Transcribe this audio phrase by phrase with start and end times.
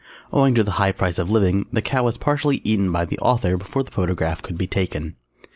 [0.33, 3.55] Owing to the high price of living the cow was partially eaten by the author
[3.55, 5.15] before the photograph could be taken.